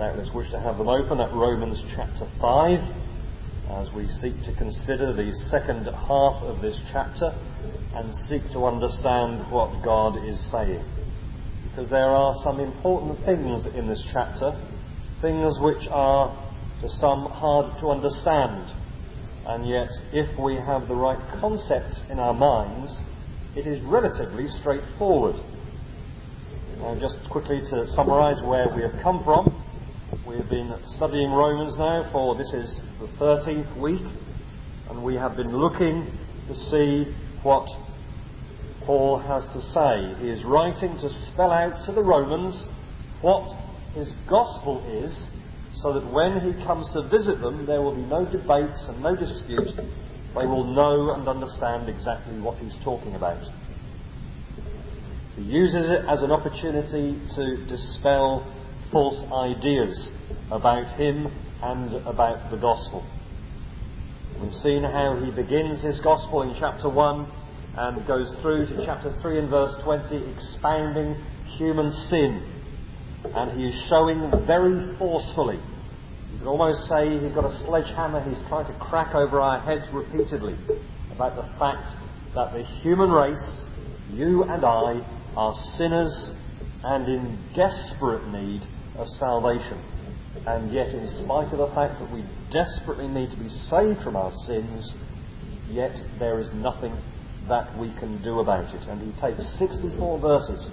[0.00, 2.80] doubtless wish to have them open at Romans chapter 5
[3.68, 7.28] as we seek to consider the second half of this chapter
[7.94, 10.82] and seek to understand what God is saying.
[11.68, 14.56] Because there are some important things in this chapter,
[15.20, 16.32] things which are
[16.80, 18.72] to some hard to understand.
[19.44, 22.90] And yet, if we have the right concepts in our minds,
[23.54, 25.36] it is relatively straightforward.
[26.78, 29.66] Now, just quickly to summarise where we have come from.
[30.30, 34.06] We have been studying Romans now for this is the 13th week,
[34.88, 36.06] and we have been looking
[36.46, 37.66] to see what
[38.86, 40.22] Paul has to say.
[40.22, 42.64] He is writing to spell out to the Romans
[43.22, 43.58] what
[43.94, 45.12] his gospel is,
[45.82, 49.16] so that when he comes to visit them, there will be no debates and no
[49.16, 49.74] dispute.
[49.74, 53.42] They will know and understand exactly what he's talking about.
[55.34, 58.46] He uses it as an opportunity to dispel
[58.90, 60.10] false ideas
[60.50, 61.26] about him
[61.62, 63.06] and about the gospel.
[64.40, 67.32] We've seen how he begins his gospel in chapter 1
[67.76, 71.14] and goes through to chapter 3 and verse 20, expounding
[71.56, 72.42] human sin.
[73.24, 75.60] And he is showing very forcefully,
[76.32, 79.84] you could almost say he's got a sledgehammer, he's trying to crack over our heads
[79.92, 80.56] repeatedly
[81.12, 81.92] about the fact
[82.34, 83.60] that the human race,
[84.10, 85.04] you and I,
[85.36, 86.30] are sinners
[86.82, 88.62] and in desperate need
[89.00, 89.82] of salvation.
[90.46, 94.14] And yet, in spite of the fact that we desperately need to be saved from
[94.14, 94.92] our sins,
[95.68, 96.96] yet there is nothing
[97.48, 98.82] that we can do about it.
[98.88, 100.68] And he takes 64 verses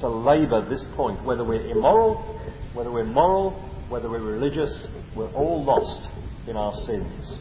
[0.00, 1.24] to labour this point.
[1.24, 2.16] Whether we're immoral,
[2.74, 3.52] whether we're moral,
[3.88, 6.08] whether we're religious, we're all lost
[6.48, 7.38] in our sins.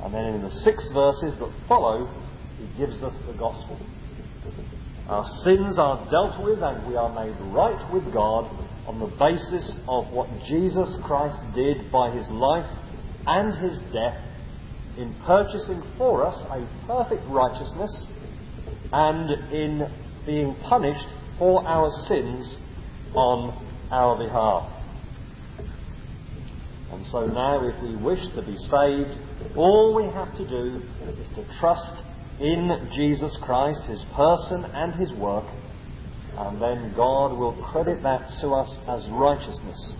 [0.00, 2.12] And then in the six verses that follow,
[2.58, 3.80] he gives us the gospel.
[5.08, 8.50] Our sins are dealt with and we are made right with God
[8.86, 12.66] on the basis of what Jesus Christ did by his life
[13.26, 14.20] and his death
[14.96, 18.06] in purchasing for us a perfect righteousness
[18.92, 19.90] and in
[20.26, 21.06] being punished
[21.38, 22.58] for our sins
[23.14, 24.70] on our behalf.
[26.92, 30.80] And so now, if we wish to be saved, all we have to do
[31.20, 32.02] is to trust
[32.40, 35.44] in Jesus Christ, his person and his work,
[36.36, 39.96] and then God will credit that to us as righteousness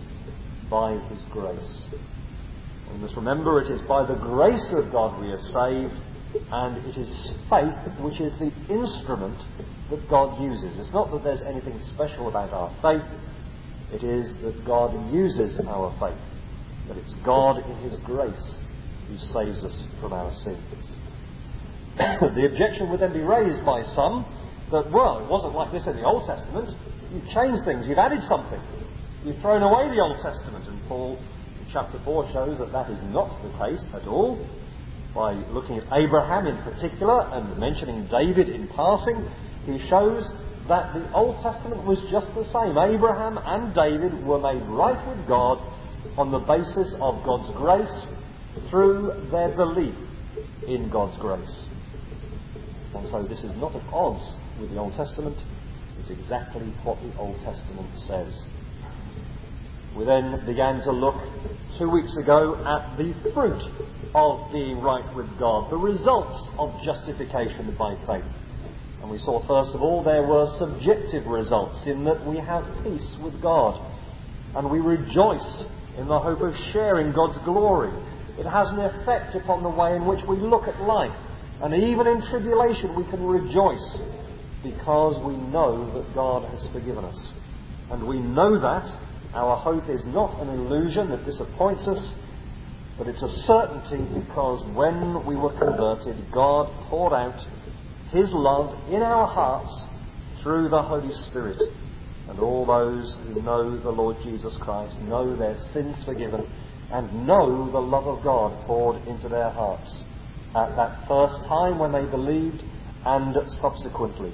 [0.69, 1.87] by his grace.
[2.91, 5.99] We must remember it is by the grace of God we are saved,
[6.51, 9.37] and it is faith which is the instrument
[9.89, 10.77] that God uses.
[10.79, 13.05] It's not that there's anything special about our faith,
[13.93, 16.19] it is that God uses our faith,
[16.87, 18.59] that it's God in his grace
[19.07, 20.95] who saves us from our sins.
[21.95, 24.25] the objection would then be raised by some
[24.71, 26.69] that, well, it wasn't like this in the Old Testament.
[27.11, 28.61] You've changed things, you've added something.
[29.23, 30.67] You've thrown away the Old Testament.
[30.67, 31.17] And Paul,
[31.71, 34.37] chapter 4, shows that that is not the case at all.
[35.13, 39.25] By looking at Abraham in particular and mentioning David in passing,
[39.65, 40.27] he shows
[40.67, 42.77] that the Old Testament was just the same.
[42.77, 45.57] Abraham and David were made right with God
[46.17, 48.07] on the basis of God's grace
[48.69, 49.95] through their belief
[50.67, 51.69] in God's grace.
[52.95, 55.37] And so this is not at odds with the Old Testament.
[55.99, 58.33] It's exactly what the Old Testament says.
[59.95, 61.15] We then began to look
[61.77, 63.61] two weeks ago at the fruit
[64.13, 68.29] of being right with God, the results of justification by faith.
[69.01, 73.17] And we saw, first of all, there were subjective results in that we have peace
[73.23, 73.79] with God.
[74.55, 75.65] And we rejoice
[75.97, 77.91] in the hope of sharing God's glory.
[78.37, 81.15] It has an effect upon the way in which we look at life
[81.61, 83.99] and even in tribulation, we can rejoice
[84.71, 87.33] because we know that God has forgiven us.
[87.91, 88.85] And we know that
[89.33, 92.13] our hope is not an illusion that disappoints us,
[92.97, 97.39] but it's a certainty because when we were converted, God poured out
[98.11, 99.85] His love in our hearts
[100.41, 101.61] through the Holy Spirit.
[102.29, 106.49] And all those who know the Lord Jesus Christ know their sins forgiven
[106.91, 110.03] and know the love of God poured into their hearts
[110.55, 112.63] at that first time when they believed
[113.05, 114.33] and subsequently.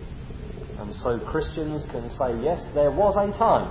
[0.81, 3.69] And so Christians can say, yes, there was a time,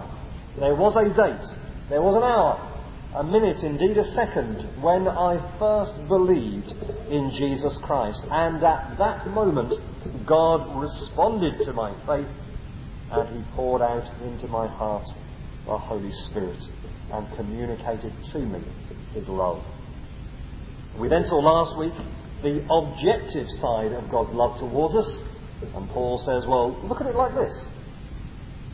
[0.61, 1.43] there was a date,
[1.91, 2.71] there was an hour,
[3.17, 6.71] a minute, indeed a second, when I first believed
[7.11, 8.21] in Jesus Christ.
[8.31, 9.75] And at that moment,
[10.25, 12.31] God responded to my faith
[13.11, 15.05] and He poured out into my heart
[15.67, 16.62] the Holy Spirit
[17.12, 18.62] and communicated to me
[19.15, 19.65] His love.
[20.97, 21.95] We then saw last week
[22.43, 25.30] the objective side of God's love towards us.
[25.62, 27.53] And Paul says, well, look at it like this.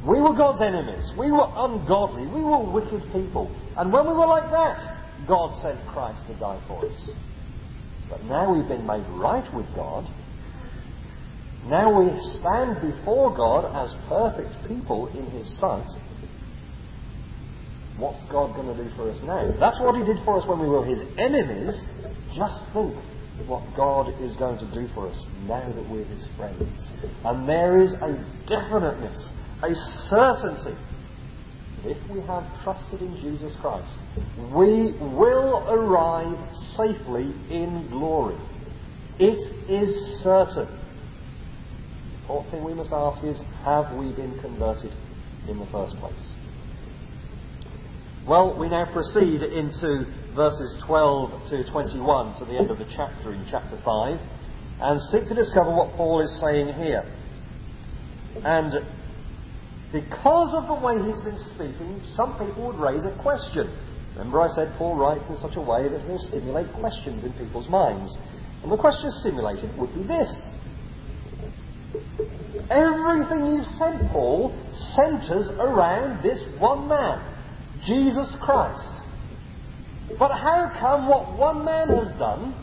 [0.07, 1.11] We were God's enemies.
[1.19, 2.27] We were ungodly.
[2.27, 3.51] We were wicked people.
[3.77, 7.11] And when we were like that, God sent Christ to die for us.
[8.09, 10.07] But now we've been made right with God.
[11.67, 12.07] Now we
[12.39, 15.89] stand before God as perfect people in His sight.
[17.99, 19.51] What's God going to do for us now?
[19.59, 21.75] That's what He did for us when we were His enemies.
[22.37, 22.95] Just think
[23.47, 26.91] what God is going to do for us now that we're His friends.
[27.25, 28.17] And there is a
[28.49, 29.75] definiteness, a
[30.09, 30.77] certainty
[31.83, 33.95] that if we have trusted in Jesus Christ,
[34.55, 36.37] we will arrive
[36.77, 38.39] safely in glory.
[39.19, 39.39] It
[39.71, 40.67] is certain.
[40.67, 44.93] The important thing we must ask is have we been converted
[45.49, 46.15] in the first place?
[48.27, 50.07] Well, we now proceed into
[50.37, 54.21] verses 12 to 21 to the end of the chapter in chapter 5
[54.81, 57.03] and seek to discover what Paul is saying here.
[58.45, 58.85] And
[59.93, 63.73] because of the way he's been speaking, some people would raise a question.
[64.13, 67.69] Remember, I said Paul writes in such a way that he'll stimulate questions in people's
[67.69, 68.17] minds.
[68.63, 70.29] And the question stimulated would be this
[72.69, 74.53] Everything you've said, Paul,
[74.97, 77.23] centres around this one man.
[77.85, 79.06] Jesus Christ.
[80.19, 82.55] But how come what one man has done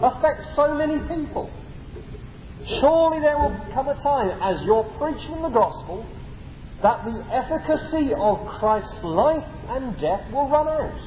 [0.00, 1.50] affects so many people?
[2.80, 6.06] Surely there will come a time as you're preaching the gospel
[6.82, 11.00] that the efficacy of Christ's life and death will run out.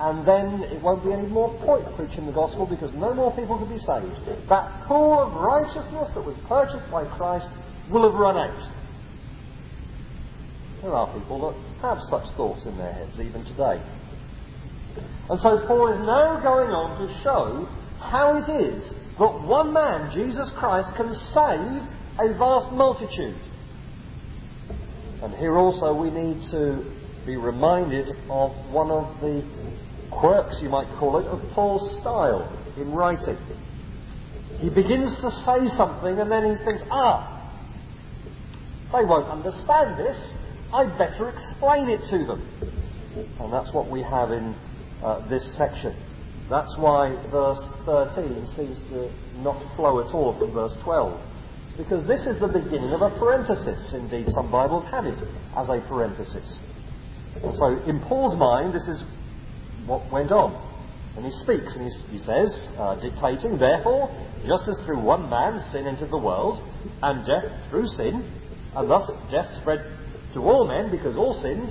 [0.00, 3.58] And then it won't be any more point preaching the gospel because no more people
[3.58, 4.48] can be saved.
[4.48, 7.48] That pool of righteousness that was purchased by Christ
[7.90, 8.79] will have run out.
[10.82, 13.82] There are people that have such thoughts in their heads even today.
[15.28, 17.68] And so Paul is now going on to show
[18.00, 21.84] how it is that one man, Jesus Christ, can save
[22.18, 23.38] a vast multitude.
[25.22, 26.82] And here also we need to
[27.26, 29.44] be reminded of one of the
[30.10, 32.48] quirks, you might call it, of Paul's style
[32.78, 33.36] in writing.
[34.58, 37.36] He begins to say something and then he thinks, ah,
[38.92, 40.16] they won't understand this.
[40.72, 42.42] I'd better explain it to them.
[43.40, 44.54] And that's what we have in
[45.02, 45.96] uh, this section.
[46.48, 51.20] That's why verse 13 seems to not flow at all from verse 12.
[51.76, 53.94] Because this is the beginning of a parenthesis.
[53.94, 55.18] Indeed, some Bibles have it
[55.56, 56.58] as a parenthesis.
[57.40, 59.02] So, in Paul's mind, this is
[59.86, 60.68] what went on.
[61.16, 64.10] And he speaks, and he, says, uh, dictating, Therefore,
[64.46, 66.62] just as through one man sin entered the world,
[67.02, 68.30] and death through sin,
[68.74, 69.99] and thus death spread
[70.34, 71.70] to all men because all sinned,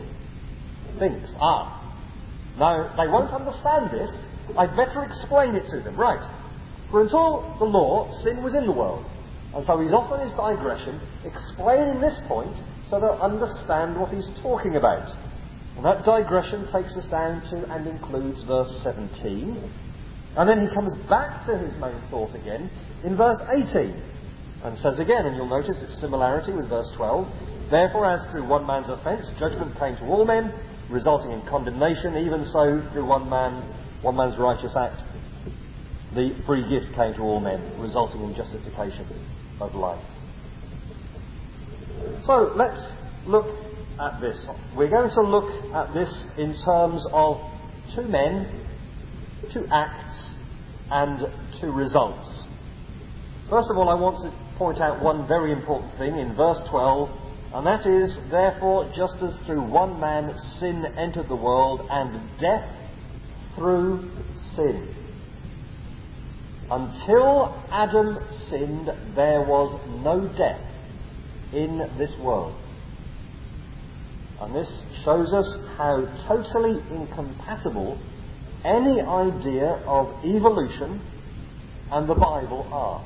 [1.00, 1.80] thinks, ah,
[2.58, 4.10] now they won't understand this,
[4.58, 5.96] I'd better explain it to them.
[5.96, 6.22] Right.
[6.92, 9.06] For until the law, sin was in the world.
[9.54, 12.56] And so he's off on his digression, explaining this point
[12.90, 15.10] so they'll understand what he's talking about.
[15.76, 19.72] And that digression takes us down to and includes verse 17.
[20.36, 22.70] And then he comes back to his main thought again
[23.04, 23.94] in verse 18
[24.64, 27.26] and says again, and you'll notice its similarity with verse 12
[27.70, 30.54] Therefore, as through one man's offence judgment came to all men,
[30.90, 33.62] resulting in condemnation, even so through one man,
[34.02, 35.04] one man's righteous act,
[36.16, 39.06] the free gift came to all men, resulting in justification
[39.62, 40.04] of life.
[42.24, 42.94] So let's
[43.28, 43.46] look
[44.00, 44.44] at this.
[44.76, 47.38] We're going to look at this in terms of
[47.96, 48.66] two men,
[49.54, 50.32] two acts,
[50.90, 51.20] and
[51.62, 52.46] two results.
[53.50, 57.29] First of all, I want to point out one very important thing in verse 12
[57.54, 62.70] and that is, therefore, just as through one man sin entered the world, and death
[63.56, 64.10] through
[64.56, 64.96] sin.
[66.70, 70.62] Until Adam sinned, there was no death
[71.52, 72.56] in this world.
[74.40, 78.00] And this shows us how totally incompatible
[78.64, 81.02] any idea of evolution
[81.92, 83.04] and the Bible are.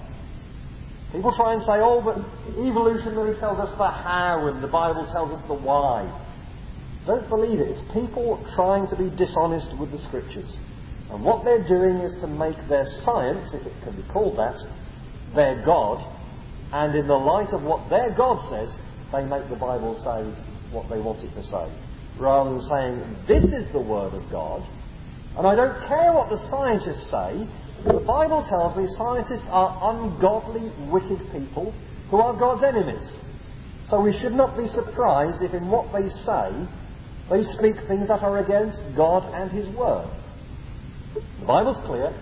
[1.14, 2.18] People try and say, oh, but
[2.58, 6.10] evolution really tells us the how and the Bible tells us the why.
[7.06, 7.70] Don't believe it.
[7.70, 10.58] It's people trying to be dishonest with the scriptures.
[11.12, 14.58] And what they're doing is to make their science, if it can be called that,
[15.36, 16.02] their God.
[16.74, 18.76] And in the light of what their God says,
[19.12, 20.26] they make the Bible say
[20.74, 21.70] what they want it to say.
[22.18, 24.66] Rather than saying, this is the Word of God,
[25.38, 27.46] and I don't care what the scientists say,
[27.86, 31.74] the Bible tells me scientists are ungodly, wicked people
[32.10, 33.20] who are God's enemies.
[33.86, 36.68] So we should not be surprised if in what they say,
[37.30, 40.08] they speak things that are against God and His Word.
[41.14, 42.14] The Bible's clear.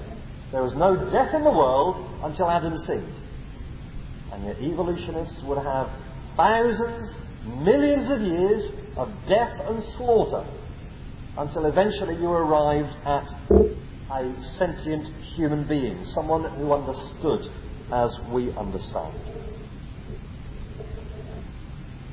[0.52, 3.16] There was no death in the world until Adam sinned.
[4.34, 5.88] And yet evolutionists would have
[6.36, 10.46] thousands, millions of years of death and slaughter
[11.38, 13.28] until eventually you arrived at
[14.12, 17.52] a sentient human being, someone who understood
[17.92, 19.16] as we understand.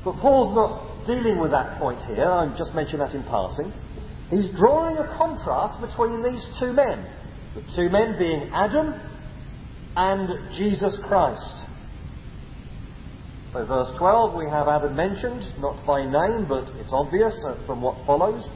[0.04, 3.72] But Paul's not dealing with that point here, I just mentioned that in passing.
[4.30, 7.06] He's drawing a contrast between these two men.
[7.54, 8.94] The two men being Adam
[9.96, 11.66] and Jesus Christ.
[13.52, 17.80] So, verse 12, we have Adam mentioned, not by name, but it's obvious uh, from
[17.80, 18.46] what follows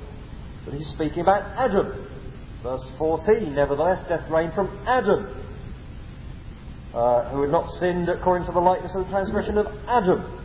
[0.66, 2.12] that he's speaking about Adam.
[2.62, 5.26] Verse 14, nevertheless, death reigned from Adam,
[6.95, 10.38] uh, who had not sinned according to the likeness of the transgression of Adam.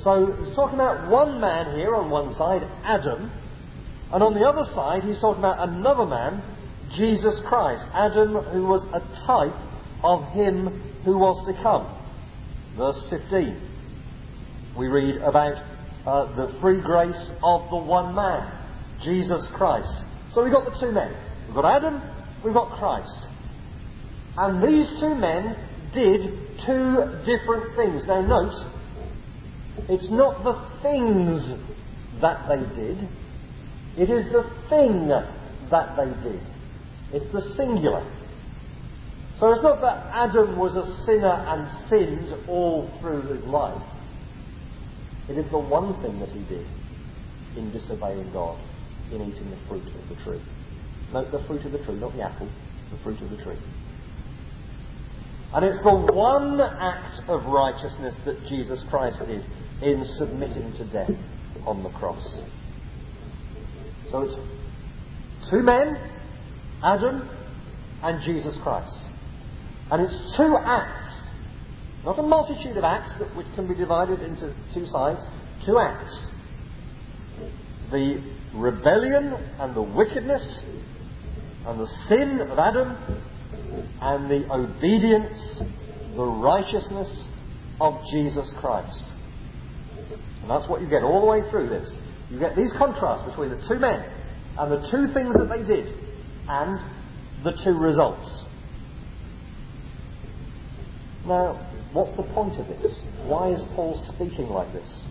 [0.00, 3.30] So he's talking about one man here on one side, Adam,
[4.12, 6.42] and on the other side he's talking about another man,
[6.96, 7.84] Jesus Christ.
[7.92, 9.54] Adam, who was a type
[10.02, 11.90] of him who was to come.
[12.76, 13.60] Verse 15.
[14.78, 15.56] We read about
[16.06, 18.50] uh, the free grace of the one man,
[19.02, 19.92] Jesus Christ.
[20.32, 21.14] So we've got the two men.
[21.54, 22.02] We've got Adam,
[22.44, 23.28] we've got Christ.
[24.36, 25.54] And these two men
[25.94, 26.20] did
[26.66, 28.02] two different things.
[28.08, 28.54] Now note,
[29.88, 31.54] it's not the things
[32.20, 33.08] that they did,
[33.96, 35.06] it is the thing
[35.70, 36.42] that they did.
[37.12, 38.02] It's the singular.
[39.38, 43.80] So it's not that Adam was a sinner and sinned all through his life.
[45.28, 46.66] It is the one thing that he did
[47.56, 48.58] in disobeying God,
[49.12, 50.42] in eating the fruit of the tree.
[51.12, 52.48] Note the fruit of the tree, not the apple,
[52.90, 53.58] the fruit of the tree.
[55.54, 59.44] And it's the one act of righteousness that Jesus Christ did
[59.82, 61.10] in submitting to death
[61.64, 62.42] on the cross.
[64.10, 64.34] So it's
[65.50, 65.96] two men,
[66.82, 67.28] Adam
[68.02, 69.00] and Jesus Christ.
[69.90, 71.28] And it's two acts,
[72.04, 75.20] not a multitude of acts that which can be divided into two sides,
[75.64, 76.28] two acts.
[77.92, 78.22] The
[78.54, 80.62] rebellion and the wickedness
[81.66, 82.96] and the sin of Adam
[84.00, 85.62] and the obedience,
[86.14, 87.24] the righteousness
[87.80, 89.04] of Jesus Christ.
[90.42, 91.90] And that's what you get all the way through this.
[92.30, 94.04] You get these contrasts between the two men
[94.58, 95.94] and the two things that they did
[96.48, 96.78] and
[97.44, 98.44] the two results.
[101.26, 101.54] Now,
[101.92, 103.00] what's the point of this?
[103.24, 105.06] Why is Paul speaking like this?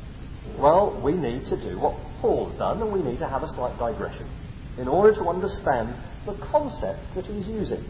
[0.59, 3.77] Well, we need to do what Paul's done and we need to have a slight
[3.79, 4.29] digression
[4.77, 5.95] in order to understand
[6.25, 7.83] the concept that he's using.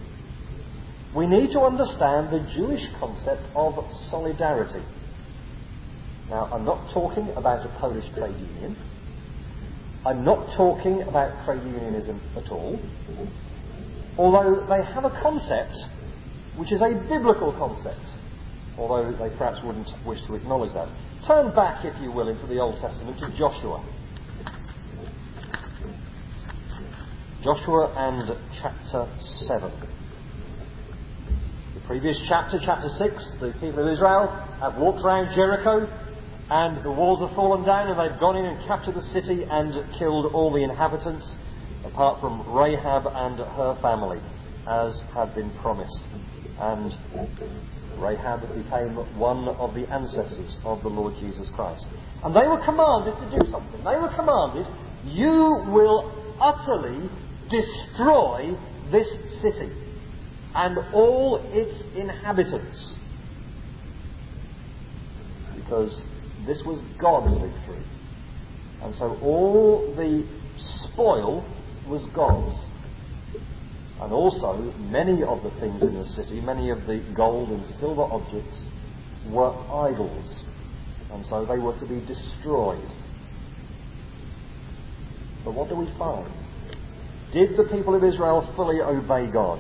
[1.15, 3.75] We need to understand the Jewish concept of
[4.09, 4.83] solidarity.
[6.29, 8.77] Now, I'm not talking about a Polish trade union.
[10.05, 12.79] I'm not talking about trade unionism at all.
[14.17, 15.75] Although they have a concept
[16.57, 18.01] which is a biblical concept,
[18.77, 20.89] although they perhaps wouldn't wish to acknowledge that.
[21.25, 23.83] Turn back, if you will, into the Old Testament to Joshua.
[27.43, 28.31] Joshua and
[28.61, 29.05] chapter
[29.47, 29.69] 7.
[31.75, 34.27] The previous chapter, chapter 6, the people of Israel
[34.61, 35.83] have walked around Jericho
[36.49, 39.73] and the walls have fallen down, and they've gone in and captured the city and
[39.99, 41.35] killed all the inhabitants,
[41.83, 44.21] apart from Rahab and her family,
[44.65, 45.99] as had been promised.
[46.59, 46.95] And
[47.99, 51.87] Rahab became one of the ancestors of the Lord Jesus Christ.
[52.23, 53.83] And they were commanded to do something.
[53.83, 54.65] They were commanded,
[55.03, 56.07] You will
[56.39, 57.09] utterly
[57.49, 58.55] destroy
[58.91, 59.07] this
[59.41, 59.71] city
[60.55, 62.95] and all its inhabitants.
[65.55, 66.01] Because
[66.45, 67.83] this was God's victory.
[68.81, 70.27] And so all the
[70.91, 71.45] spoil
[71.87, 72.59] was God's.
[74.01, 74.57] And also,
[74.89, 78.67] many of the things in the city, many of the gold and silver objects,
[79.29, 80.43] were idols.
[81.11, 82.89] And so they were to be destroyed.
[85.45, 86.42] But what do we find?
[87.33, 89.59] Did the people of Israel fully obey God?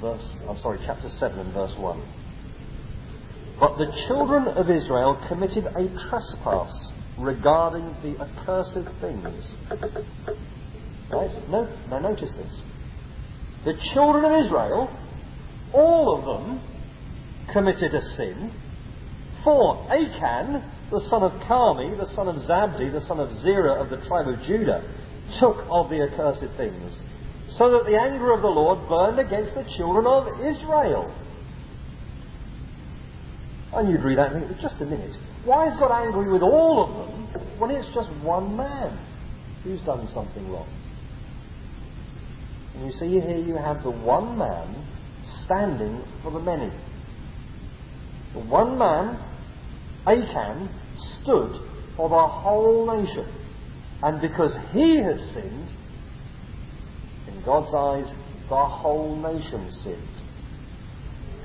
[0.00, 2.14] Verse, I'm sorry, chapter 7 and verse 1.
[3.58, 9.56] But the children of Israel committed a trespass regarding the accursed things.
[11.10, 11.48] Right?
[11.48, 12.60] No, now notice this.
[13.64, 14.88] The children of Israel,
[15.72, 16.60] all of them,
[17.52, 18.52] committed a sin.
[19.42, 23.90] For Achan, the son of Carmi, the son of Zabdi, the son of Zerah of
[23.90, 24.82] the tribe of Judah,
[25.38, 27.00] took of the accursed things,
[27.56, 31.12] so that the anger of the Lord burned against the children of Israel.
[33.72, 36.84] And you'd read that and think, just a minute, why is God angry with all
[36.84, 38.98] of them when it's just one man
[39.62, 40.68] who's done something wrong?
[42.74, 44.86] And you see here you have the one man
[45.44, 46.70] standing for the many.
[48.34, 49.18] The one man
[50.06, 50.70] Achan
[51.20, 51.60] stood
[51.96, 53.26] for the whole nation.
[54.02, 55.68] And because he had sinned,
[57.26, 58.14] in God's eyes,
[58.48, 60.08] the whole nation sinned.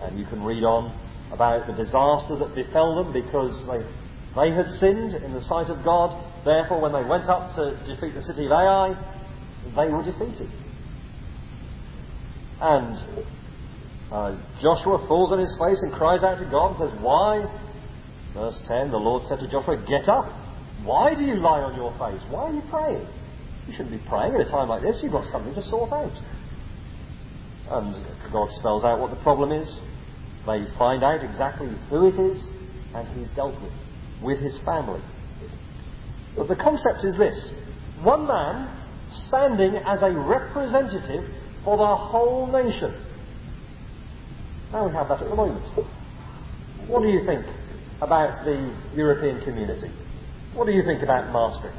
[0.02, 0.98] And you can read on
[1.32, 3.82] about the disaster that befell them because they,
[4.40, 6.14] they had sinned in the sight of God.
[6.46, 8.94] Therefore, when they went up to defeat the city of Ai,
[9.76, 10.50] they were defeated.
[12.62, 12.98] And
[14.12, 17.44] uh, Joshua falls on his face and cries out to God and says, Why?
[18.34, 20.43] Verse 10 The Lord said to Joshua, Get up.
[20.84, 22.22] Why do you lie on your face?
[22.30, 23.08] Why are you praying?
[23.68, 25.00] You shouldn't be praying at a time like this.
[25.02, 26.12] You've got something to sort out.
[27.72, 27.96] And
[28.32, 29.80] God spells out what the problem is.
[30.46, 32.44] They find out exactly who it is,
[32.94, 33.72] and he's dealt with,
[34.22, 35.02] with his family.
[36.36, 37.52] But the concept is this
[38.04, 38.68] one man
[39.28, 41.24] standing as a representative
[41.64, 42.94] for the whole nation.
[44.74, 45.64] Now we have that at the moment.
[46.88, 47.46] What do you think
[48.02, 49.90] about the European community?
[50.56, 51.78] What do you think about Maastricht?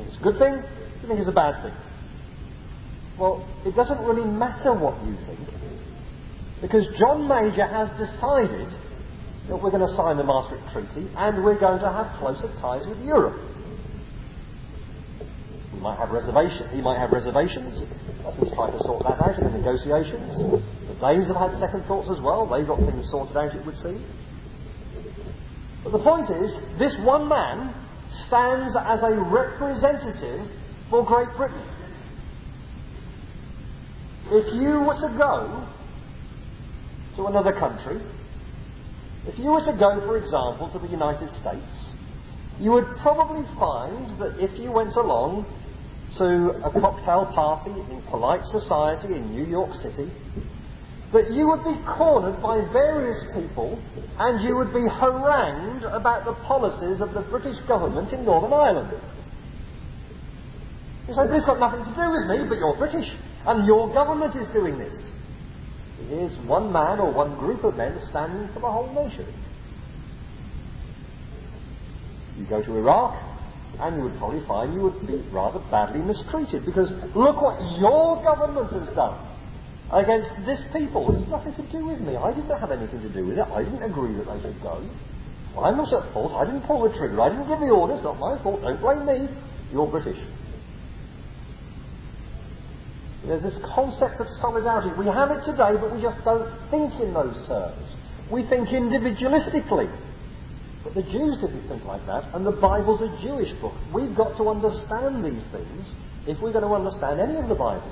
[0.00, 0.54] It's a good thing?
[0.56, 1.74] Do you think it's a bad thing?
[3.18, 5.48] Well, it doesn't really matter what you think,
[6.60, 8.68] because John Major has decided
[9.48, 12.82] that we're going to sign the Maastricht Treaty and we're going to have closer ties
[12.86, 13.40] with Europe.
[15.72, 16.68] He might have reservations.
[16.74, 17.86] He might have reservations.
[18.42, 20.34] He's trying to sort that out in the negotiations.
[20.90, 22.44] The Danes have had second thoughts as well.
[22.44, 24.02] They've got things sorted out, it would seem.
[25.86, 26.50] But the point is,
[26.80, 27.72] this one man
[28.26, 30.50] stands as a representative
[30.90, 31.62] for Great Britain.
[34.26, 35.68] If you were to go
[37.14, 38.02] to another country,
[39.28, 41.92] if you were to go, for example, to the United States,
[42.58, 45.46] you would probably find that if you went along
[46.18, 50.10] to a cocktail party in polite society in New York City,
[51.12, 53.78] that you would be cornered by various people
[54.18, 58.90] and you would be harangued about the policies of the British government in Northern Ireland.
[61.06, 63.06] You say, this has got nothing to do with me, but you're British
[63.46, 64.94] and your government is doing this.
[66.08, 69.26] Here's one man or one group of men standing for the whole nation.
[72.36, 73.14] You go to Iraq,
[73.80, 78.22] and you would probably find you would be rather badly mistreated because look what your
[78.22, 79.35] government has done
[79.92, 81.14] against this people.
[81.14, 82.16] It's nothing to do with me.
[82.16, 83.46] I didn't have anything to do with it.
[83.46, 84.82] I didn't agree that they should go.
[85.58, 86.32] I'm not at fault.
[86.32, 87.20] I didn't pull the trigger.
[87.20, 88.02] I didn't give the orders.
[88.02, 88.60] Not my fault.
[88.60, 89.28] Don't blame me.
[89.72, 90.18] You're British.
[93.26, 94.90] There's this concept of solidarity.
[94.98, 97.96] We have it today, but we just don't think in those terms.
[98.30, 99.90] We think individualistically.
[100.84, 103.74] But the Jews didn't think like that, and the Bible's a Jewish book.
[103.92, 105.90] We've got to understand these things
[106.28, 107.90] if we're going to understand any of the Bible.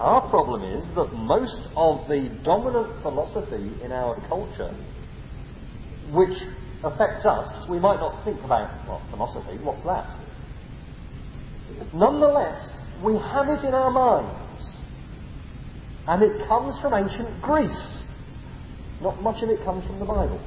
[0.00, 4.74] Our problem is that most of the dominant philosophy in our culture,
[6.12, 6.36] which
[6.82, 10.10] affects us, we might not think about, well, philosophy, what's that?
[11.94, 12.60] Nonetheless,
[13.04, 14.80] we have it in our minds.
[16.06, 18.04] And it comes from ancient Greece.
[19.00, 20.40] Not much of it comes from the Bible.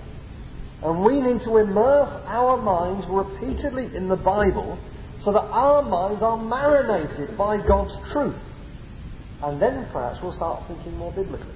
[0.84, 4.78] And we need to immerse our minds repeatedly in the Bible
[5.24, 8.36] so that our minds are marinated by God's truth.
[9.44, 11.54] And then perhaps we'll start thinking more biblically.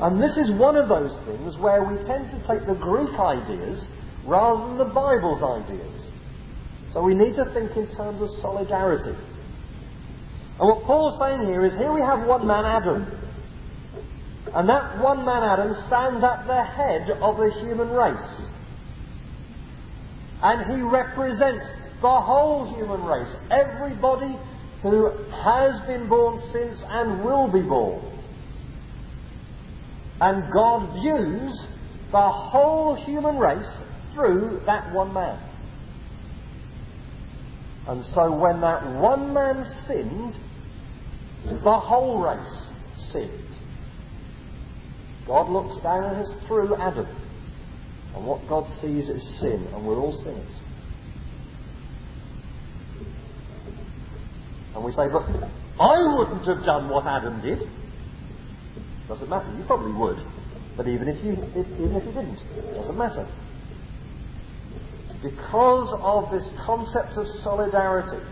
[0.00, 3.86] And this is one of those things where we tend to take the Greek ideas
[4.26, 6.10] rather than the Bible's ideas.
[6.92, 9.14] So we need to think in terms of solidarity.
[10.58, 13.06] And what Paul's saying here is here we have one man, Adam,
[14.54, 18.48] and that one man, Adam, stands at the head of the human race.
[20.42, 21.66] And he represents
[22.00, 23.34] the whole human race.
[23.50, 24.38] Everybody
[24.84, 28.04] who has been born since and will be born.
[30.20, 31.68] And God views
[32.12, 33.78] the whole human race
[34.14, 35.40] through that one man.
[37.88, 40.34] And so when that one man sinned,
[41.64, 42.70] the whole race
[43.10, 43.40] sinned.
[45.26, 47.06] God looks down at us through Adam.
[48.14, 50.60] And what God sees is sin, and we're all sinners.
[54.74, 55.22] And we say, but
[55.80, 57.60] I wouldn't have done what Adam did.
[59.08, 59.52] Doesn't matter.
[59.56, 60.18] You probably would.
[60.76, 62.40] But even if you, if, even if you didn't,
[62.74, 63.28] doesn't matter.
[65.22, 68.22] Because of this concept of solidarity,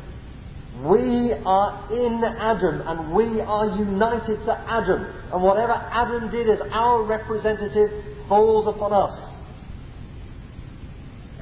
[0.85, 5.05] we are in Adam and we are united to Adam.
[5.33, 7.91] And whatever Adam did as our representative
[8.29, 9.33] falls upon us.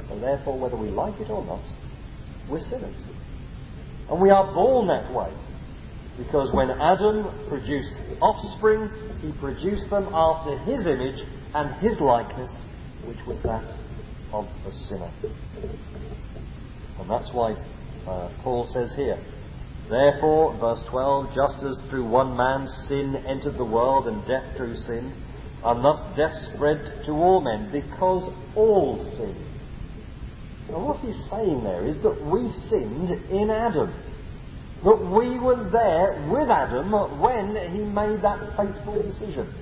[0.08, 1.62] So therefore, whether we like it or not,
[2.50, 2.96] we're sinners.
[4.10, 5.32] And we are born that way.
[6.18, 8.90] Because when Adam produced offspring,
[9.22, 12.50] he produced them after his image and his likeness.
[13.06, 13.64] which was that
[14.32, 15.10] of a sinner.
[16.98, 17.52] And that's why
[18.06, 19.18] uh, Paul says here,
[19.88, 24.76] Therefore, verse 12, just as through one man sin entered the world and death through
[24.76, 25.12] sin,
[25.64, 29.49] and thus death spread to all men because all sinned.
[30.70, 33.92] Now, what he's saying there is that we sinned in Adam.
[34.84, 39.52] That we were there with Adam when he made that fateful decision.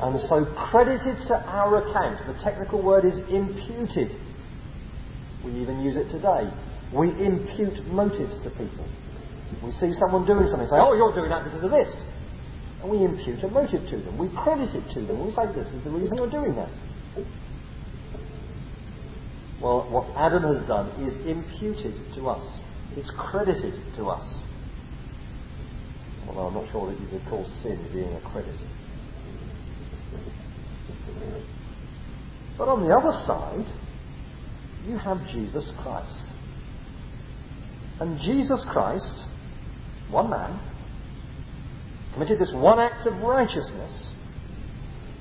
[0.00, 4.14] And so credited to our account, the technical word is imputed.
[5.44, 6.50] We even use it today.
[6.94, 8.86] We impute motives to people.
[9.62, 11.90] We see someone doing something, say, oh, you're doing that because of this.
[12.82, 14.18] And we impute a motive to them.
[14.18, 15.24] We credit it to them.
[15.24, 16.70] We say, this is the reason you're doing that.
[19.60, 22.60] Well, what Adam has done is imputed to us.
[22.96, 24.42] It's credited to us.
[26.28, 28.56] Although I'm not sure that you could call sin being a credit.
[32.58, 33.66] But on the other side,
[34.86, 36.24] you have Jesus Christ.
[38.00, 39.26] And Jesus Christ,
[40.10, 40.60] one man,
[42.12, 44.12] committed this one act of righteousness.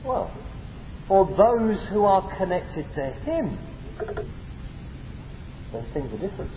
[0.05, 0.31] Well,
[1.07, 3.57] for those who are connected to him,
[3.97, 6.51] then things are different.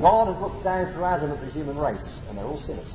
[0.00, 2.92] God has looked down through Adam at the human race, and they're all sinners.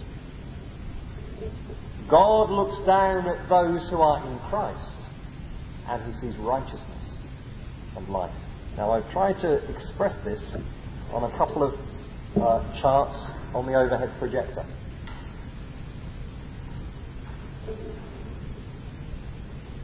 [2.09, 4.97] God looks down at those who are in Christ,
[5.87, 7.17] and he sees righteousness
[7.97, 8.33] and life.
[8.77, 10.55] Now, I've tried to express this
[11.11, 11.73] on a couple of
[12.37, 13.15] uh, charts
[13.53, 14.65] on the overhead projector.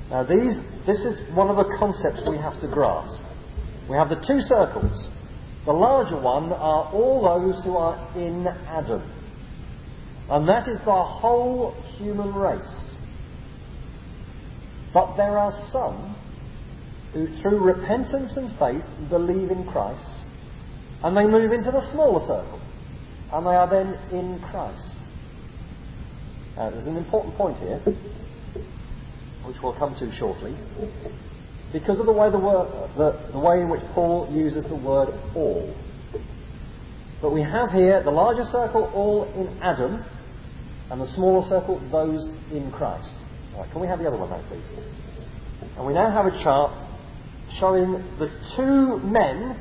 [0.10, 3.22] Now, these, this is one of the concepts we have to grasp.
[3.90, 5.10] We have the two circles.
[5.66, 9.02] The larger one are all those who are in Adam.
[10.30, 12.96] And that is the whole human race.
[14.94, 16.16] But there are some
[17.14, 20.24] who, through repentance and faith, believe in Christ,
[21.04, 22.62] and they move into the smaller circle,
[23.34, 24.96] and they are then in Christ.
[26.56, 27.80] Now, there's an important point here,
[29.46, 30.56] which we'll come to shortly,
[31.72, 35.10] because of the way, the, word, the, the way in which Paul uses the word
[35.36, 35.74] all.
[37.22, 40.04] But we have here the larger circle, all in Adam,
[40.90, 43.14] and the smaller circle, those in Christ.
[43.72, 44.64] Can we have the other one now, please?
[45.78, 46.72] And we now have a chart
[47.60, 49.60] showing the two men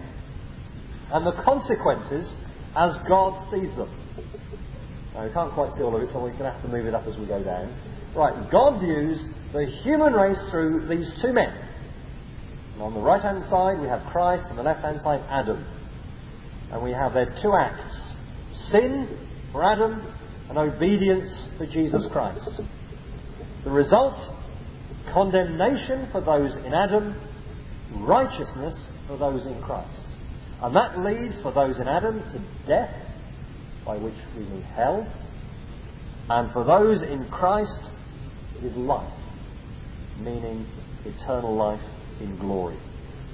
[1.13, 2.33] and the consequences
[2.77, 3.91] as God sees them.
[5.15, 6.87] Now, we can't quite see all of it, so we're going to have to move
[6.87, 7.75] it up as we go down.
[8.15, 11.68] Right, God views the human race through these two men.
[12.79, 15.67] And on the right hand side, we have Christ, and the left hand side, Adam.
[16.71, 18.15] And we have their two acts
[18.71, 19.19] sin
[19.51, 20.01] for Adam
[20.49, 22.49] and obedience for Jesus Christ.
[23.65, 24.15] The result
[25.13, 27.21] condemnation for those in Adam,
[28.07, 30.07] righteousness for those in Christ.
[30.63, 32.95] And that leads for those in Adam to death,
[33.85, 35.05] by which we mean hell.
[36.29, 37.91] And for those in Christ,
[38.57, 39.19] it is life,
[40.21, 40.65] meaning
[41.05, 41.83] eternal life
[42.21, 42.79] in glory.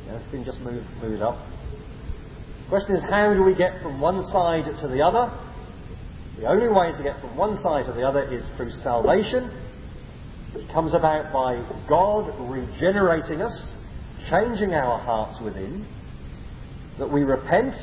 [0.07, 1.39] Now, if can just move, move it up.
[2.65, 5.33] The question is, how do we get from one side to the other?
[6.39, 9.51] The only way to get from one side to the other is through salvation,
[10.55, 11.57] It comes about by
[11.89, 13.75] God regenerating us,
[14.31, 15.87] changing our hearts within,
[16.99, 17.75] that we repent,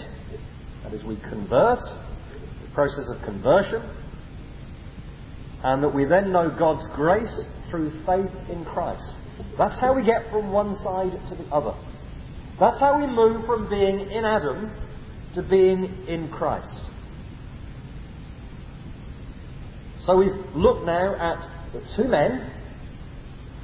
[0.83, 3.81] that is, we convert, the process of conversion,
[5.63, 9.15] and that we then know God's grace through faith in Christ.
[9.57, 11.77] That's how we get from one side to the other.
[12.59, 14.71] That's how we move from being in Adam
[15.35, 16.83] to being in Christ.
[20.05, 21.37] So we've looked now at
[21.73, 22.51] the two men,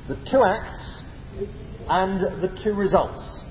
[0.07, 1.01] the two acts,
[1.89, 3.41] and the two results.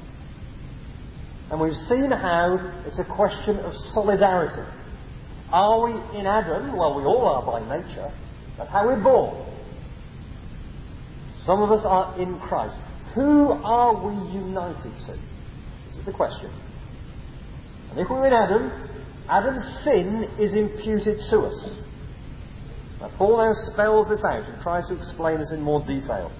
[1.50, 2.56] And we've seen how
[2.86, 4.68] it's a question of solidarity.
[5.52, 6.76] Are we in Adam?
[6.76, 8.12] Well, we all are by nature.
[8.58, 9.46] That's how we're born.
[11.44, 12.76] Some of us are in Christ.
[13.14, 15.12] Who are we united to?
[15.86, 16.50] This is the question.
[17.90, 18.70] And if we're in Adam,
[19.28, 21.80] Adam's sin is imputed to us.
[23.00, 26.32] Now, Paul now spells this out and tries to explain this in more detail.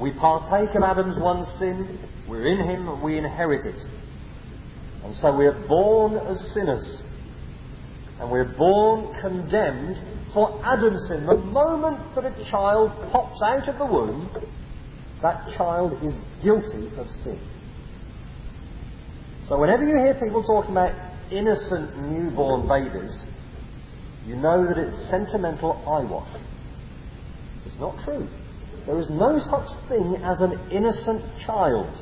[0.00, 1.98] We partake of Adam's one sin,
[2.28, 3.80] we're in him, and we inherit it.
[5.04, 7.02] And so we're born as sinners.
[8.20, 9.96] And we're born condemned
[10.32, 11.26] for Adam's sin.
[11.26, 14.30] The moment that a child pops out of the womb,
[15.22, 17.40] that child is guilty of sin.
[19.48, 20.92] So whenever you hear people talking about
[21.30, 23.24] innocent newborn babies,
[24.26, 26.40] you know that it's sentimental eyewash.
[27.66, 28.28] It's not true.
[28.86, 31.92] There is no such thing as an innocent child.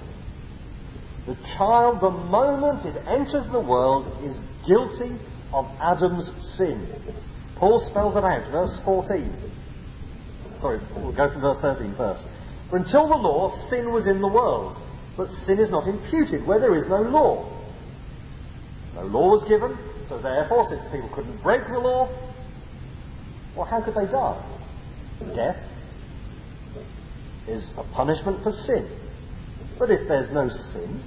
[1.27, 5.19] The child, the moment it enters the world, is guilty
[5.53, 6.89] of Adam's sin.
[7.57, 9.53] Paul spells it out, verse 14.
[10.61, 12.25] Sorry, we'll go from verse 13 first.
[12.71, 14.77] For until the law, sin was in the world,
[15.17, 17.49] but sin is not imputed where there is no law.
[18.95, 19.77] No law was given,
[20.09, 22.09] so therefore, since people couldn't break the law,
[23.57, 24.59] well, how could they die?
[25.35, 25.63] Death
[27.47, 28.89] is a punishment for sin.
[29.79, 31.03] But if there's no sin,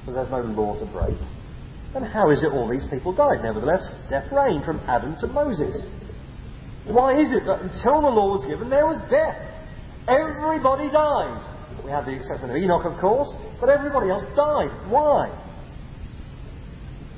[0.00, 1.16] because there's no law to break,
[1.94, 3.42] then how is it all these people died?
[3.42, 5.86] Nevertheless, death reigned from Adam to Moses.
[6.86, 9.38] Why is it that until the law was given, there was death?
[10.08, 11.40] Everybody died.
[11.84, 13.30] We have the exception of Enoch, of course,
[13.60, 14.68] but everybody else died.
[14.90, 15.30] Why?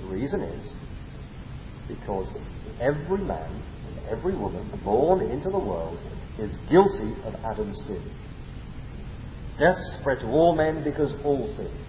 [0.01, 0.73] The reason is
[1.89, 2.37] because
[2.81, 5.99] every man, and every woman born into the world
[6.39, 8.03] is guilty of Adam's sin.
[9.59, 11.87] Death spread to all men because all sinned.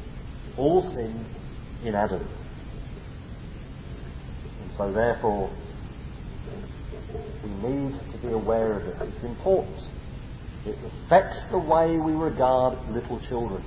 [0.58, 1.26] All sinned
[1.86, 2.26] in Adam.
[4.78, 5.50] So therefore,
[7.44, 9.14] we need to be aware of this.
[9.14, 9.80] It's important.
[10.66, 13.64] It affects the way we regard little children.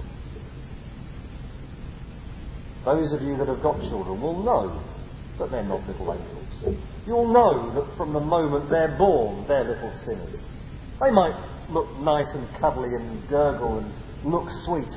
[2.85, 4.83] Those of you that have got children will know
[5.39, 6.79] that they're not little angels.
[7.07, 10.47] You'll know that from the moment they're born, they're little sinners.
[11.01, 11.35] They might
[11.71, 13.93] look nice and cuddly and gurgle and
[14.25, 14.93] look sweet.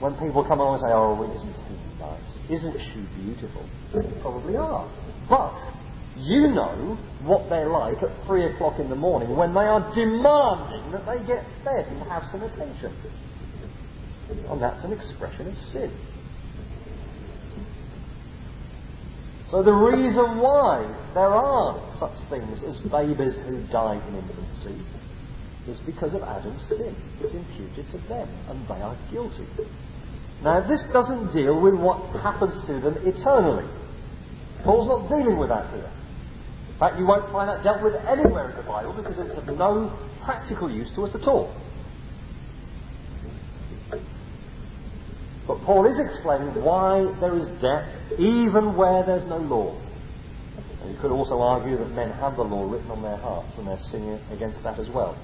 [0.00, 2.32] When people come along and say, oh, isn't he nice?
[2.48, 3.68] Isn't she beautiful?
[3.92, 4.88] They probably are.
[5.28, 5.60] But
[6.16, 10.90] you know what they're like at three o'clock in the morning when they are demanding
[10.92, 12.96] that they get fed and have some attention.
[14.48, 15.92] And that's an expression of sin.
[19.50, 24.80] So the reason why there are such things as babies who die in infancy
[25.66, 26.94] is because of Adam's sin.
[27.20, 29.46] It's imputed to them, and they are guilty.
[30.42, 33.68] Now, this doesn't deal with what happens to them eternally.
[34.64, 35.90] Paul's not dealing with that here.
[36.72, 39.46] In fact, you won't find that dealt with anywhere in the Bible because it's of
[39.56, 41.54] no practical use to us at all.
[45.46, 47.84] But Paul is explaining why there is death
[48.18, 49.76] even where there's no law.
[50.80, 53.66] And you could also argue that men have the law written on their hearts and
[53.66, 55.18] they're sinning against that as well.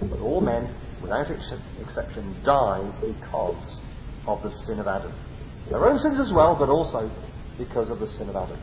[0.00, 0.74] But all men,
[1.04, 3.80] without ex- exception, die because
[4.26, 5.12] of the sin of Adam.
[5.68, 7.10] Their own sins as well, but also
[7.58, 8.58] because of the sin of Adam.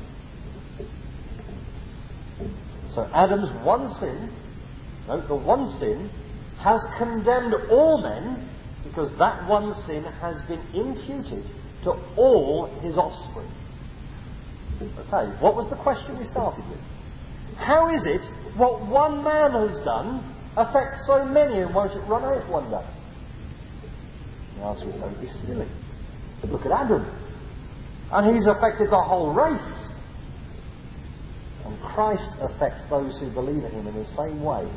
[2.94, 4.34] So Adam's one sin,
[5.08, 6.10] note the one sin,
[6.60, 8.50] has condemned all men
[8.84, 11.46] because that one sin has been imputed
[11.84, 13.50] to all his offspring.
[14.82, 16.80] Okay, what was the question we started with?
[17.58, 18.22] How is it
[18.58, 22.88] what one man has done affects so many and won't it run out one day?
[24.58, 25.68] The answer is don't be silly.
[26.44, 27.06] Look at Adam.
[28.12, 29.92] And he's affected the whole race.
[31.66, 34.70] And Christ affects those who believe in him in the same way.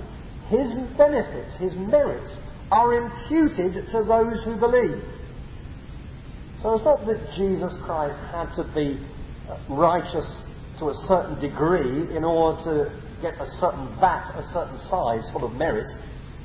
[0.49, 2.37] His benefits, his merits,
[2.71, 5.03] are imputed to those who believe.
[6.63, 9.01] So it's not that Jesus Christ had to be
[9.69, 10.27] righteous
[10.79, 15.49] to a certain degree in order to get a certain vat, a certain size full
[15.49, 15.89] of merit,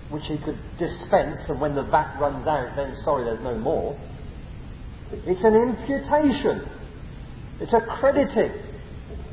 [0.10, 4.00] which he could dispense, and when the vat runs out, then sorry, there's no more.
[5.12, 6.63] It's an imputation.
[7.60, 8.56] It's a crediting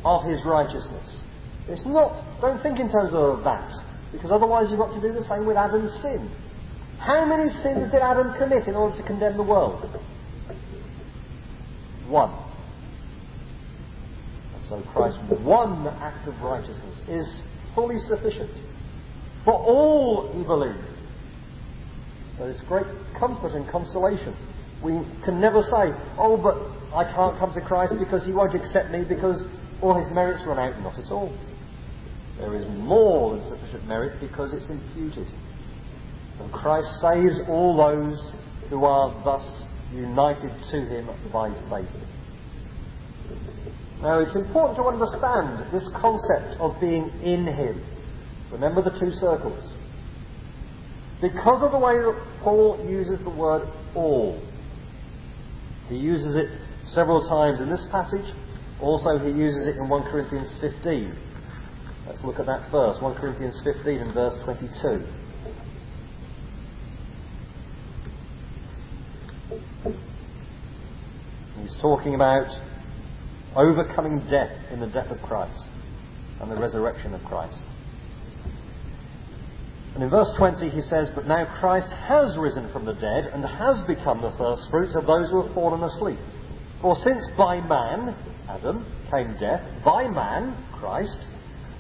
[0.04, 1.22] of his righteousness.
[1.68, 3.70] It's not, don't think in terms of a vat,
[4.11, 6.30] because otherwise you've got to do the same with Adam's sin.
[6.98, 9.85] How many sins did Adam commit in order to condemn the world?
[12.09, 12.45] One.
[14.68, 17.40] So Christ's one act of righteousness is
[17.74, 18.50] fully sufficient
[19.44, 20.74] for all who believe.
[22.38, 22.87] There is great
[23.18, 24.37] comfort and consolation.
[24.83, 24.92] We
[25.24, 26.57] can never say, oh, but
[26.94, 29.42] I can't come to Christ because he won't accept me because
[29.81, 30.79] all his merits run out.
[30.81, 31.33] Not at all.
[32.38, 35.26] There is more than sufficient merit because it's imputed.
[36.40, 38.33] And Christ saves all those
[38.68, 41.88] who are thus united to him by faith.
[44.02, 47.82] Now, it's important to understand this concept of being in him.
[48.52, 49.72] Remember the two circles.
[51.20, 54.40] Because of the way that Paul uses the word all,
[55.88, 56.50] he uses it
[56.87, 58.35] several times in this passage.
[58.80, 61.16] Also, he uses it in 1 Corinthians 15.
[62.06, 63.02] Let's look at that first.
[63.02, 65.04] 1 Corinthians 15 and verse 22.
[71.62, 72.46] He's talking about
[73.56, 75.68] overcoming death in the death of Christ.
[76.40, 77.62] and the resurrection of Christ.
[79.94, 83.42] And in verse 20 he says, But now Christ has risen from the dead and
[83.42, 86.18] has become the firstfruits of those who have fallen asleep.
[86.82, 88.14] For since by man,
[88.46, 91.26] Adam, came death, by man, Christ,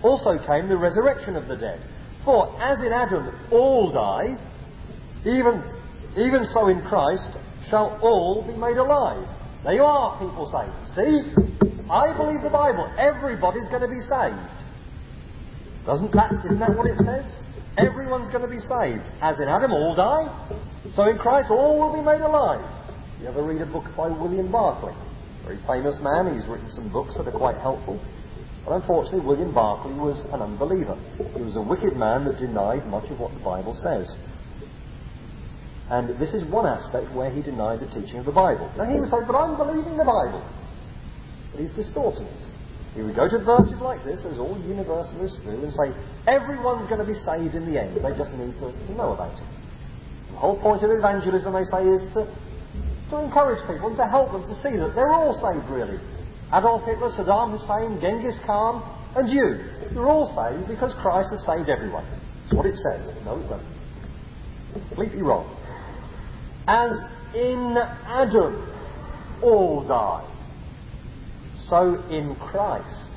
[0.02, 1.78] also came the resurrection of the dead.
[2.24, 4.40] For as in Adam all die,
[5.26, 5.62] even,
[6.16, 7.28] even so in Christ
[7.68, 9.28] shall all be made alive.
[9.62, 10.94] There you are, people say.
[10.94, 11.55] See?
[11.90, 12.90] I believe the Bible.
[12.98, 14.56] Everybody's going to be saved.
[15.86, 17.38] Doesn't that, isn't that what it says?
[17.78, 19.06] Everyone's going to be saved.
[19.22, 20.26] As in Adam, all die.
[20.94, 22.64] So in Christ, all will be made alive.
[23.20, 24.94] You ever read a book by William Barclay?
[25.44, 26.34] Very famous man.
[26.34, 28.02] He's written some books that are quite helpful.
[28.64, 30.98] But unfortunately, William Barclay was an unbeliever.
[31.36, 34.10] He was a wicked man that denied much of what the Bible says.
[35.88, 38.66] And this is one aspect where he denied the teaching of the Bible.
[38.76, 40.42] Now he would say, but I'm believing the Bible.
[41.58, 42.42] He's distorting it.
[42.96, 45.92] He would go to verses like this, as all universalists do, and say,
[46.26, 47.92] everyone's going to be saved in the end.
[47.92, 49.44] They just need to, to know about it.
[50.32, 54.32] The whole point of evangelism, they say, is to, to encourage people and to help
[54.32, 56.00] them to see that they're all saved, really.
[56.56, 58.80] Adolf Hitler, Saddam Hussein, Genghis Khan,
[59.12, 59.60] and you.
[59.92, 62.08] You're all saved because Christ has saved everyone.
[62.44, 63.12] That's what it says.
[63.26, 63.76] No, it doesn't.
[64.88, 65.52] Completely wrong.
[66.66, 66.96] As
[67.34, 68.72] in Adam
[69.42, 70.35] all die
[71.68, 73.10] so in Christ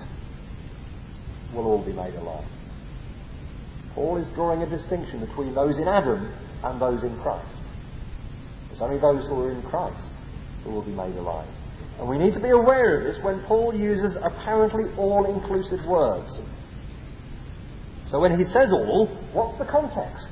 [1.54, 2.48] will all be made alive.
[3.94, 6.34] Paul is drawing a distinction between those in Adam
[6.64, 7.62] and those in Christ.
[8.72, 10.12] It's only those who are in Christ
[10.64, 11.50] who will be made alive.
[12.00, 16.30] And we need to be aware of this when Paul uses apparently all inclusive words.
[18.10, 20.28] So when he says all, what's the context?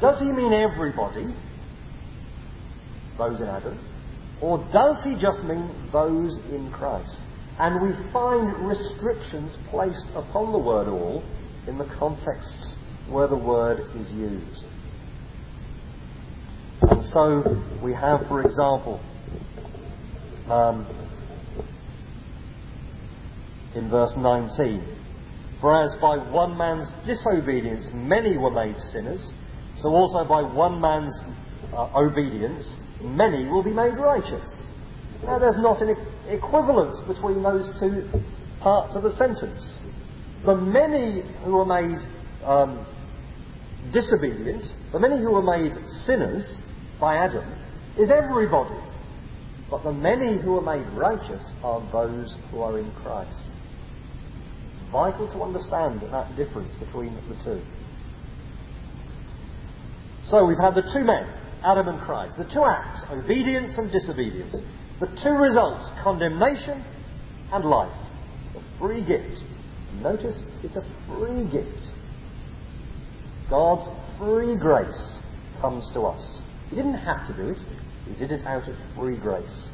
[0.00, 1.34] Does he mean everybody?
[3.16, 3.78] Those in Adam?
[4.42, 7.16] Or does he just mean those in Christ?
[7.58, 11.22] And we find restrictions placed upon the word all
[11.68, 12.74] in the contexts
[13.08, 14.64] where the word is used.
[16.82, 17.42] And so
[17.82, 19.00] we have, for example,
[20.50, 20.86] um,
[23.74, 24.82] in verse 19,
[25.60, 29.32] For as by one man's disobedience many were made sinners,
[29.76, 31.14] so also by one man's
[31.72, 32.68] uh, obedience
[33.00, 34.62] many will be made righteous.
[35.24, 35.96] Now, there's not an
[36.28, 38.08] equivalence between those two
[38.60, 39.80] parts of the sentence.
[40.44, 41.98] The many who are made
[42.44, 42.86] um,
[43.92, 45.72] disobedient, the many who are made
[46.06, 46.60] sinners
[47.00, 47.44] by Adam,
[47.98, 48.78] is everybody.
[49.70, 53.48] But the many who are made righteous are those who are in Christ.
[54.92, 57.62] Vital to understand that difference between the two.
[60.26, 61.26] So we've had the two men,
[61.64, 64.54] Adam and Christ, the two acts, obedience and disobedience.
[65.00, 66.84] The two results, condemnation
[67.52, 67.92] and life.
[68.56, 69.42] A free gift.
[70.00, 71.90] Notice it's a free gift.
[73.50, 75.18] God's free grace
[75.60, 76.42] comes to us.
[76.70, 77.58] He didn't have to do it,
[78.06, 79.68] He did it out of free grace.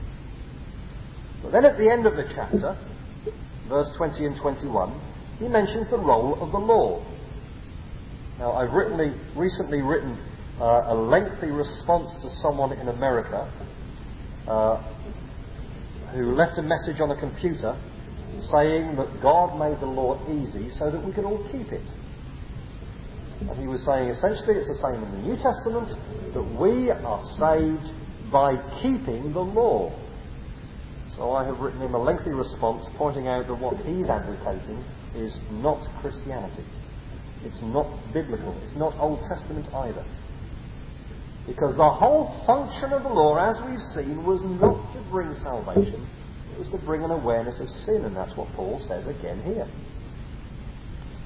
[1.43, 2.77] But then at the end of the chapter,
[3.69, 5.01] verse 20 and 21,
[5.39, 7.05] he mentions the role of the law.
[8.39, 8.99] Now, I've written,
[9.37, 10.19] recently written
[10.61, 13.51] uh, a lengthy response to someone in America
[14.47, 14.83] uh,
[16.13, 17.79] who left a message on a computer
[18.53, 21.87] saying that God made the law easy so that we could all keep it.
[23.41, 25.89] And he was saying essentially it's the same in the New Testament
[26.35, 27.91] that we are saved
[28.31, 29.93] by keeping the law.
[31.17, 35.37] So I have written him a lengthy response pointing out that what he's advocating is
[35.51, 36.65] not Christianity.
[37.43, 38.57] It's not biblical.
[38.65, 40.05] It's not Old Testament either.
[41.47, 46.07] Because the whole function of the law, as we've seen, was not to bring salvation,
[46.53, 49.67] it was to bring an awareness of sin, and that's what Paul says again here.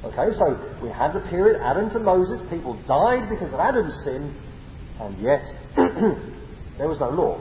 [0.05, 4.37] Okay, so we had the period Adam to Moses, people died because of Adam's sin,
[5.00, 5.42] and yet
[6.79, 7.40] there was no law.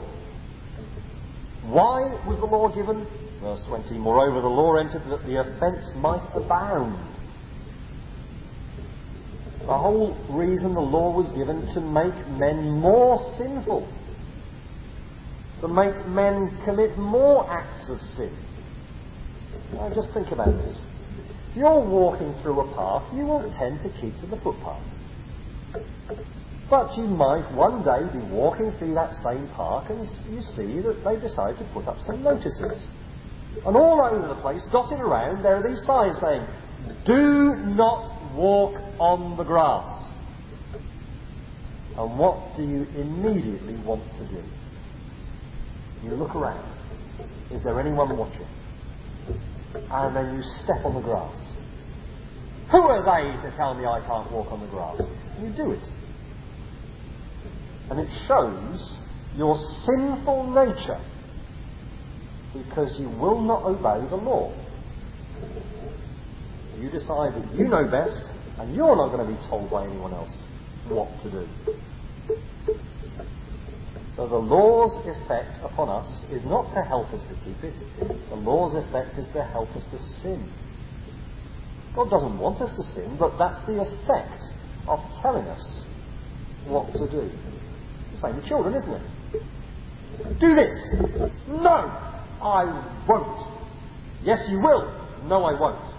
[1.64, 3.06] Why was the law given?
[3.40, 7.13] Verse 20, moreover, the law entered that the offence might abound.
[9.66, 13.88] The whole reason the law was given to make men more sinful,
[15.60, 18.36] to make men commit more acts of sin.
[19.72, 20.84] Now just think about this.
[21.50, 24.82] If you're walking through a park, you will tend to keep to the footpath.
[26.68, 31.02] But you might one day be walking through that same park and you see that
[31.04, 32.86] they decide to put up some notices.
[33.64, 36.46] And all over the place, dotted around, there are these signs saying,
[37.06, 40.12] Do not walk on the grass.
[41.96, 44.42] And what do you immediately want to do?
[46.02, 46.70] You look around.
[47.50, 48.46] Is there anyone watching?
[49.74, 51.52] And then you step on the grass.
[52.70, 55.00] Who are they to tell me I can't walk on the grass?
[55.40, 55.88] You do it.
[57.90, 58.98] And it shows
[59.36, 61.00] your sinful nature
[62.52, 64.52] because you will not obey the law.
[66.80, 70.12] You decide that you know best and you're not going to be told by anyone
[70.12, 70.44] else
[70.88, 71.48] what to do.
[74.16, 77.74] So the law's effect upon us is not to help us to keep it.
[78.30, 80.50] The law's effect is to help us to sin.
[81.96, 84.42] God doesn't want us to sin, but that's the effect
[84.86, 85.84] of telling us
[86.66, 87.30] what to do.
[88.12, 90.40] The same with children, isn't it?
[90.40, 90.74] Do this.
[91.48, 91.90] No,
[92.40, 92.64] I
[93.08, 93.54] won't.
[94.22, 94.92] Yes, you will.
[95.24, 95.93] No, I won't.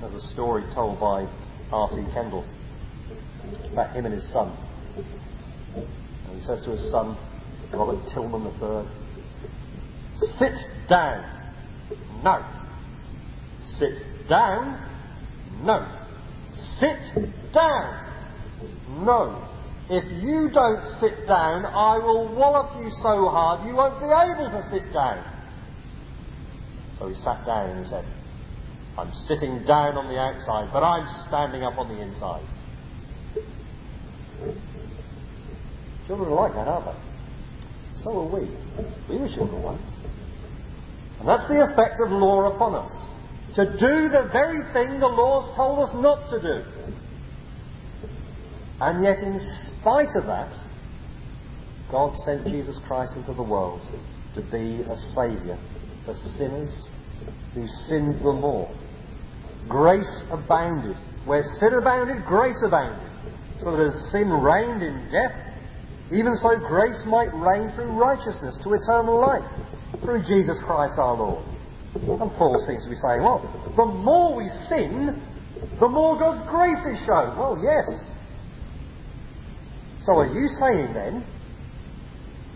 [0.00, 1.28] There's a story told by
[1.70, 1.96] R.T.
[2.14, 2.44] Kendall
[3.72, 4.56] about him and his son.
[6.26, 7.18] And he says to his son,
[7.72, 9.00] Robert Tillman III,
[10.38, 10.54] Sit
[10.88, 11.24] down.
[12.22, 12.44] No.
[13.78, 14.88] Sit down.
[15.62, 15.86] No.
[16.78, 18.06] Sit down.
[19.04, 19.46] No.
[19.90, 24.50] If you don't sit down, I will wallop you so hard you won't be able
[24.50, 25.24] to sit down.
[26.98, 28.04] So he sat down and he said,
[28.98, 32.44] I'm sitting down on the outside, but I'm standing up on the inside.
[36.06, 38.02] Children are like that, aren't they?
[38.02, 38.48] So are we.
[39.08, 39.90] We were children once.
[41.20, 42.90] And that's the effect of law upon us.
[43.56, 46.64] To do the very thing the law's told us not to do.
[48.80, 50.50] And yet, in spite of that,
[51.90, 53.82] God sent Jesus Christ into the world
[54.34, 55.58] to be a Saviour
[56.06, 56.88] for sinners
[57.54, 58.74] who sinned the more.
[59.68, 60.96] Grace abounded.
[61.26, 63.06] Where sin abounded, grace abounded.
[63.60, 65.36] So that as sin reigned in death,
[66.10, 69.46] even so, grace might reign through righteousness to eternal life,
[70.02, 71.44] through Jesus Christ our Lord.
[71.94, 73.46] And Paul seems to be saying, well,
[73.76, 75.22] the more we sin,
[75.78, 77.38] the more God's grace is shown.
[77.38, 78.10] Well, yes.
[80.02, 81.22] So are you saying then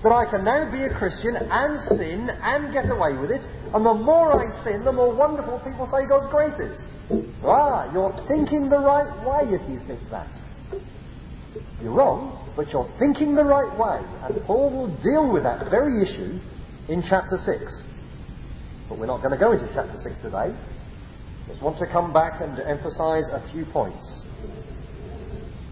[0.03, 3.87] that I can now be a Christian and sin and get away with it, and
[3.87, 6.87] the more I sin, the more wonderful people say God's grace is?
[7.45, 10.29] Ah, you're thinking the right way if you think that.
[11.83, 14.01] You're wrong, but you're thinking the right way.
[14.25, 16.41] And Paul will deal with that very issue
[16.89, 17.85] in chapter 6.
[18.89, 20.57] But we're not going to go into chapter 6 today.
[21.47, 24.23] Just want to come back and emphasize a few points.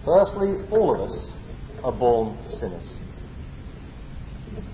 [0.04, 1.32] Firstly, all of us
[1.82, 2.94] are born sinners.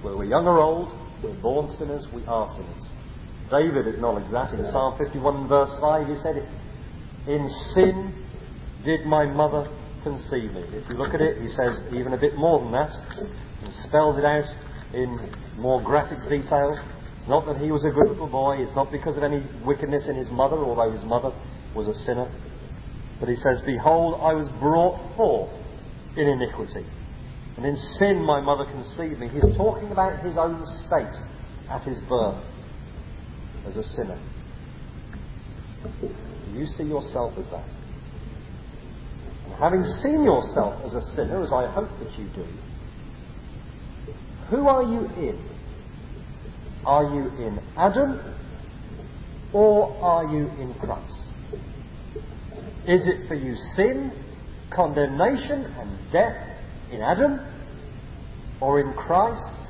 [0.02, 0.88] Whether we're young or old,
[1.22, 2.97] we're born sinners, we are sinners.
[3.51, 6.09] David acknowledged that in Psalm 51 verse 5.
[6.09, 6.36] He said,
[7.26, 8.26] In sin
[8.84, 9.66] did my mother
[10.03, 10.64] conceive me.
[10.72, 12.92] If you look at it, he says even a bit more than that
[13.62, 14.44] and spells it out
[14.94, 16.78] in more graphic detail.
[17.18, 20.07] It's not that he was a good little boy, it's not because of any wickedness
[20.09, 21.32] in his mother, although his mother
[21.74, 22.30] was a sinner.
[23.20, 25.53] But he says, Behold, I was brought forth
[26.16, 26.86] in iniquity.
[27.57, 29.28] And in sin my mother conceived me.
[29.28, 31.16] He's talking about his own state
[31.68, 32.44] at his birth
[33.68, 34.20] as a sinner.
[36.02, 37.78] Do you see yourself as that?
[39.58, 42.46] having seen yourself as a sinner, as I hope that you do,
[44.50, 45.48] who are you in?
[46.84, 48.20] Are you in Adam
[49.52, 51.32] or are you in Christ?
[52.86, 54.12] Is it for you sin,
[54.74, 56.36] condemnation, and death
[56.92, 57.40] in Adam
[58.60, 59.68] or in Christ,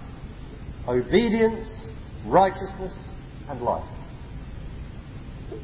[0.86, 1.90] obedience,
[2.26, 2.94] righteousness,
[3.48, 3.88] and life?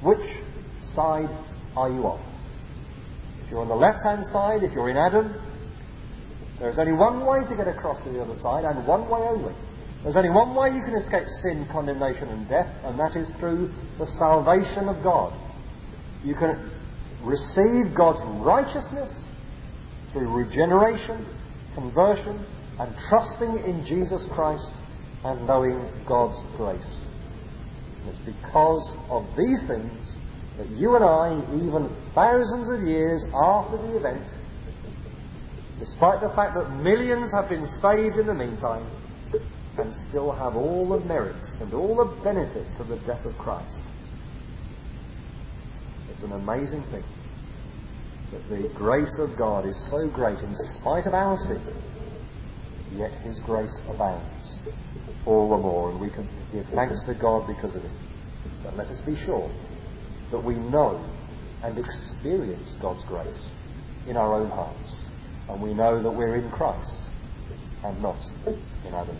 [0.02, 0.26] Which
[0.94, 1.28] side
[1.76, 2.20] are you on?
[3.44, 5.34] If you're on the left hand side, if you're in Adam,
[6.58, 9.54] there's only one way to get across to the other side, and one way only.
[10.02, 13.72] There's only one way you can escape sin, condemnation, and death, and that is through
[13.98, 15.32] the salvation of God.
[16.22, 16.70] You can
[17.22, 19.10] receive God's righteousness
[20.12, 21.26] through regeneration,
[21.74, 22.46] conversion,
[22.78, 24.72] and trusting in Jesus Christ
[25.24, 27.06] and knowing God's grace.
[28.08, 30.18] It's because of these things
[30.58, 34.24] that you and I, even thousands of years after the event,
[35.78, 38.86] despite the fact that millions have been saved in the meantime,
[39.76, 43.82] can still have all the merits and all the benefits of the death of Christ.
[46.12, 47.04] It's an amazing thing
[48.30, 51.60] that the grace of God is so great in spite of our sin,
[52.96, 54.60] yet His grace abounds
[55.26, 57.96] all the more, and we can give thanks to God because of it.
[58.62, 59.50] But let us be sure
[60.30, 61.02] that we know
[61.62, 63.52] and experience God's grace
[64.06, 65.06] in our own hearts.
[65.48, 67.00] And we know that we're in Christ
[67.84, 69.18] and not in Adam.